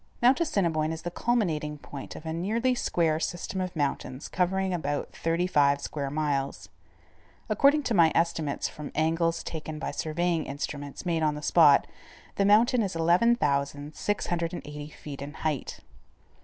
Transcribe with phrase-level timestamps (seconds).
[0.19, 5.11] Mount Assiniboine is the culminating point of a nearly square system of mountains covering about
[5.11, 6.69] thirty five square miles.
[7.49, 11.85] According to my estimates from angles taken by surveying instruments made on the spot,
[12.35, 15.81] the mountain is 11,680 feet in height.